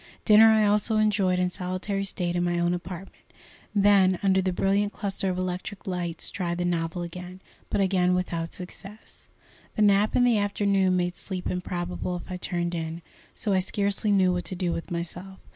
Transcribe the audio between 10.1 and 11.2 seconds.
in the afternoon made